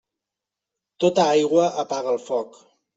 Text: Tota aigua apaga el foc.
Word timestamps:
Tota 1.05 1.27
aigua 1.37 1.71
apaga 1.87 2.15
el 2.19 2.23
foc. 2.29 2.63